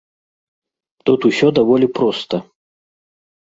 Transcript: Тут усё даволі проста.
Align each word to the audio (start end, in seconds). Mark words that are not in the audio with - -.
Тут 1.09 1.19
усё 1.29 1.47
даволі 1.61 1.87
проста. 2.01 2.35